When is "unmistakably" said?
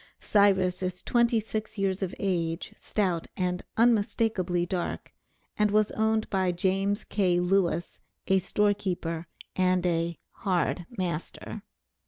3.77-4.65